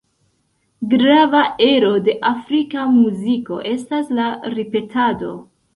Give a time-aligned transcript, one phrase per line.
[0.93, 5.35] Grava ero de afrika muziko estas la ripetado.